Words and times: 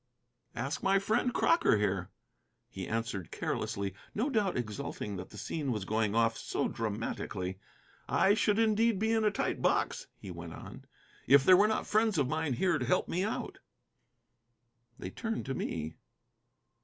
"Ask 0.55 0.81
my 0.81 0.97
friend 0.97 1.31
Crocker 1.31 1.77
here," 1.77 2.09
he 2.67 2.87
answered 2.87 3.29
carelessly, 3.29 3.93
no 4.15 4.31
doubt 4.31 4.57
exulting 4.57 5.15
that 5.17 5.29
the 5.29 5.37
scene 5.37 5.71
was 5.71 5.85
going 5.85 6.15
off 6.15 6.39
so 6.39 6.67
dramatically. 6.67 7.59
"I 8.09 8.33
should 8.33 8.57
indeed 8.57 8.97
be 8.97 9.11
in 9.11 9.23
a 9.23 9.29
tight 9.29 9.61
box," 9.61 10.07
he 10.17 10.31
went 10.31 10.53
on, 10.55 10.85
"if 11.27 11.43
there 11.45 11.55
were 11.55 11.67
not 11.67 11.85
friends 11.85 12.17
of 12.17 12.27
mine 12.27 12.53
here 12.53 12.79
to 12.79 12.85
help 12.87 13.07
me 13.07 13.23
out." 13.23 13.59
They 14.97 15.11
turned 15.11 15.45
to 15.45 15.53
me. 15.53 15.93